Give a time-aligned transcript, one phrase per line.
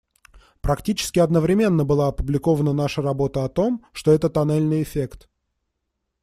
[0.61, 5.29] Практически одновременно была опубликована наша работа о том, что это тоннельный эффект.